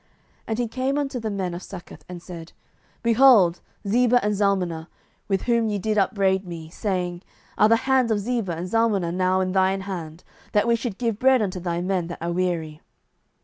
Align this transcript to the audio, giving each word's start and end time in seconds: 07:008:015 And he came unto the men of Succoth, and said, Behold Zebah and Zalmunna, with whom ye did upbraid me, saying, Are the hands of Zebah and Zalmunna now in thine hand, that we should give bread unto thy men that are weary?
07:008:015 0.01 0.09
And 0.47 0.57
he 0.57 0.67
came 0.67 0.97
unto 0.97 1.19
the 1.19 1.29
men 1.29 1.53
of 1.53 1.61
Succoth, 1.61 2.03
and 2.09 2.23
said, 2.23 2.53
Behold 3.03 3.61
Zebah 3.85 4.19
and 4.23 4.33
Zalmunna, 4.33 4.87
with 5.27 5.43
whom 5.43 5.69
ye 5.69 5.77
did 5.77 5.99
upbraid 5.99 6.43
me, 6.43 6.71
saying, 6.71 7.21
Are 7.55 7.69
the 7.69 7.75
hands 7.85 8.09
of 8.09 8.17
Zebah 8.17 8.57
and 8.57 8.67
Zalmunna 8.67 9.13
now 9.13 9.41
in 9.41 9.51
thine 9.51 9.81
hand, 9.81 10.23
that 10.53 10.67
we 10.67 10.75
should 10.75 10.97
give 10.97 11.19
bread 11.19 11.39
unto 11.43 11.59
thy 11.59 11.81
men 11.81 12.07
that 12.07 12.17
are 12.19 12.31
weary? 12.31 12.81